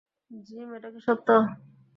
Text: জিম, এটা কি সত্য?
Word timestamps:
জিম, 0.31 0.69
এটা 0.77 0.89
কি 0.93 0.99
সত্য? 1.07 1.27